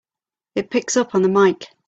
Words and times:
It 0.55 0.71
picks 0.71 0.97
up 0.97 1.13
on 1.13 1.21
the 1.21 1.29
mike! 1.29 1.67